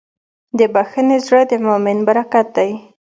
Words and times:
د 0.57 0.59
بښنې 0.73 1.17
زړه 1.25 1.41
د 1.51 1.53
مؤمن 1.65 1.97
برکت 2.07 2.47
دی. 2.57 2.71